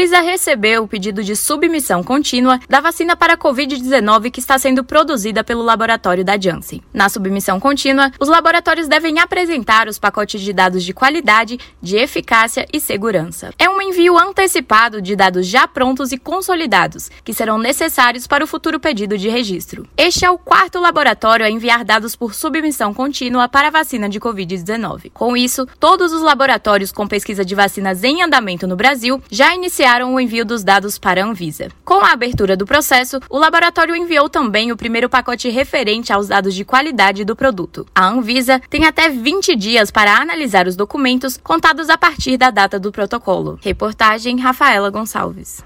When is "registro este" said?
19.28-20.24